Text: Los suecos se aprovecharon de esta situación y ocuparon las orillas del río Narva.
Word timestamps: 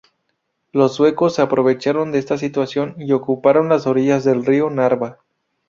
Los 0.71 0.95
suecos 0.95 1.35
se 1.35 1.43
aprovecharon 1.43 2.11
de 2.11 2.17
esta 2.17 2.39
situación 2.39 2.95
y 2.97 3.11
ocuparon 3.11 3.69
las 3.69 3.85
orillas 3.85 4.23
del 4.23 4.43
río 4.43 4.71
Narva. 4.71 5.19